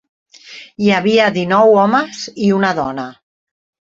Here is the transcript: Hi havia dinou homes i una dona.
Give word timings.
Hi 0.85 0.87
havia 0.99 1.27
dinou 1.35 1.75
homes 1.81 2.23
i 2.47 2.51
una 2.61 2.71
dona. 2.83 3.05